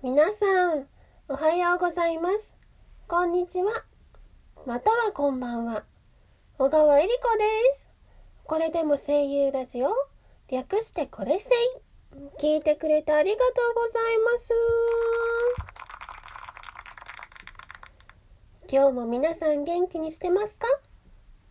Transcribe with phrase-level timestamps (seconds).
[0.00, 0.86] 皆さん、
[1.28, 2.54] おはようございます。
[3.08, 3.72] こんにちは。
[4.64, 5.82] またはこんばんは。
[6.56, 7.44] 小川えりこで
[7.80, 7.88] す。
[8.44, 9.88] これでも声優ラジオ、
[10.52, 11.52] 略してこれせい。
[12.38, 14.52] 聞いてくれてありがとうございます。
[18.70, 20.68] 今日も皆さん元気にしてますか？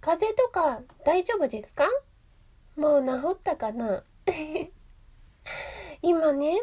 [0.00, 1.88] 風邪とか大丈夫ですか？
[2.76, 4.04] もう治ったかな？
[6.00, 6.62] 今ね、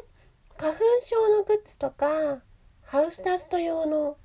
[0.57, 2.41] 花粉症のグッズとか、
[2.83, 4.17] ハウスダスト用の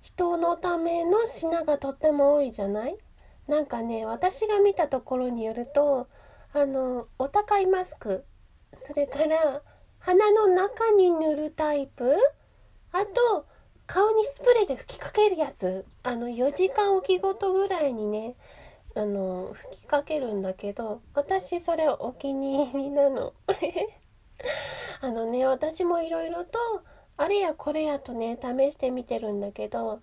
[0.00, 2.96] 人のための品がとっても多いじゃない？
[3.46, 6.08] なんかね、私が見たところによると、
[6.52, 8.24] あの、お高いマスク、
[8.74, 9.62] それから
[9.98, 12.16] 鼻の中に塗るタイプ、
[12.92, 13.46] あと、
[13.86, 18.36] 顔にスプレーで吹きかけるやつ、あの、4時間おきごとぐらいにね、
[18.94, 23.32] あの、吹きかけるんだけど、私それお気に入りなの。
[25.00, 26.58] あのね、私もいろいろと、
[27.16, 30.00] あれやこれやとね、試してみてるんだけど、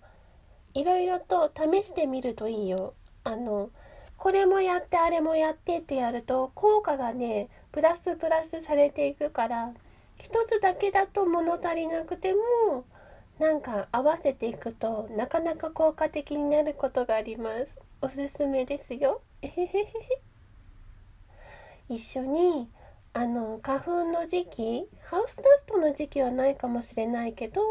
[0.74, 2.94] いろいろと試してみるといいよ。
[3.24, 3.70] あの、
[4.16, 9.72] これもやってあれもやってってやると、効果がね、プラスプラスされていくから、
[10.18, 12.84] 一つだけだと物足りなくても、
[13.38, 17.76] なんか合わせていくとなかなか効果的になることがあります。
[18.00, 19.20] おすすめですよ。
[21.88, 22.70] 一緒に
[23.18, 27.62] あの花粉の時期ハウスダストの時期はないかもしれないけど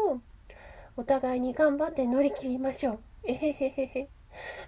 [0.96, 2.98] お互いに頑張って乗り切りましょう。
[3.22, 4.08] えへへへへ。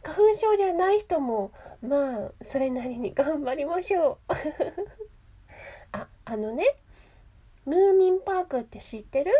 [0.04, 1.50] 花粉症じゃない人も
[1.82, 4.32] まあそれなりに頑張りましょう。
[5.90, 6.64] ああのね
[7.64, 9.32] ムーミンパークって知ってる？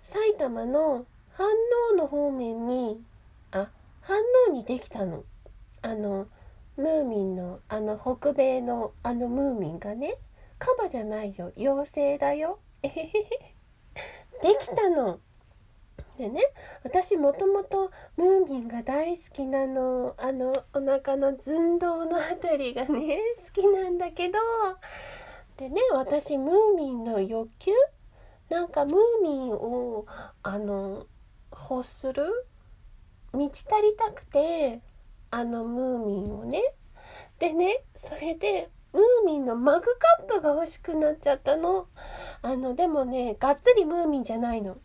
[0.00, 1.42] 埼玉の飯
[1.90, 3.02] 能の方面に
[3.50, 3.68] あ
[4.02, 4.14] 飯
[4.46, 5.24] 能にできたの。
[5.82, 6.28] あの
[6.76, 10.14] ムーミンのあの北米のあのムーミンがね
[10.58, 11.52] カバじゃないよ。
[11.56, 12.58] 妖精だよ。
[12.82, 12.90] で
[14.58, 15.20] きたの。
[16.18, 16.40] でね
[16.82, 20.14] 私もともとムーミンが大好きなの。
[20.18, 24.38] あのお腹の寸胴のあたりがね 好きなんだけど。
[25.56, 27.72] でね私ムーミンの欲求？
[28.48, 30.06] なんかムーミンを
[30.42, 31.06] あの
[31.52, 32.46] 欲する？
[33.32, 34.80] 満ち足りたくて
[35.30, 36.62] あのムーミンをね。
[37.38, 41.86] でねそれでムーミンのマグカップが欲しくなっちゃったの。
[42.40, 44.78] あのでもねがっつりムーミンじゃないの。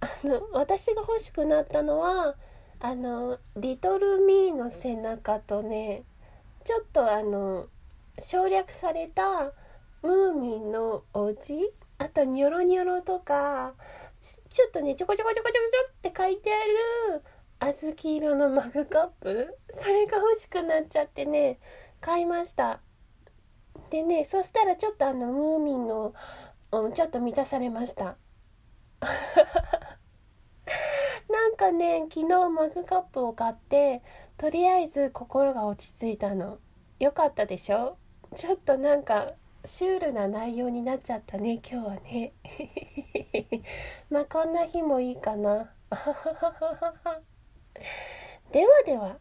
[0.00, 2.34] あの私が欲しくなったのは
[2.80, 6.02] あのリトルミーの背中とね
[6.64, 7.68] ちょっとあの
[8.18, 9.52] 省略された
[10.02, 13.72] ムーミンのお家あとニョロニョロとか
[14.50, 17.22] ちょっとねちょこちょこちょこちょこちょって書いてある
[17.72, 21.58] 小豆色のマグカップそれが欲しくなっちゃってね
[22.02, 22.80] 買いました。
[23.90, 26.14] でねそしたらちょっとあのムーミンの、
[26.72, 28.16] うん、ちょっと満たされました。
[31.28, 34.02] なんかね昨日マグカップを買って
[34.36, 36.58] とりあえず心が落ち着いたの。
[36.98, 37.96] よかったでしょ？
[38.34, 39.32] ちょっとなんか
[39.64, 42.32] シュールな内容になっちゃったね今日はね。
[44.10, 45.72] まあこんな日もいいかな。
[48.52, 49.18] ではでは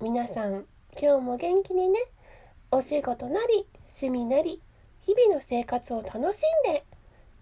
[0.00, 0.66] 皆さん
[1.00, 1.98] 今日も元気にね。
[2.70, 4.60] お仕事なり趣味なり
[5.00, 6.84] 日々の生活を楽しんで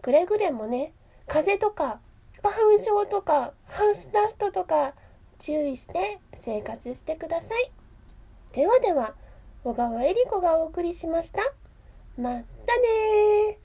[0.00, 0.92] くれぐれもね
[1.26, 2.00] 風邪とか
[2.42, 4.94] 花粉症とかハウスダストとか
[5.38, 7.72] 注意して生活してください。
[8.52, 9.14] ではでは
[9.64, 11.40] 小川恵理子がお送りしました。
[12.16, 13.58] またね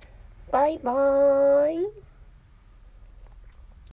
[0.52, 2.11] バイバーイ。